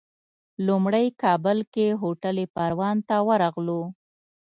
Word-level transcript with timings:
لومړی 0.67 1.05
کابل 1.21 1.57
کې 1.73 1.87
هوټل 2.01 2.37
پروان 2.55 2.97
ته 3.07 3.15
ورغلو. 3.27 3.81